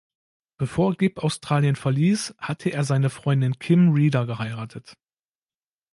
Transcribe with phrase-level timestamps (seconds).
[0.57, 4.97] Bevor Gibb Australien verließ, hatte er seine Freundin Kim Reeder geheiratet.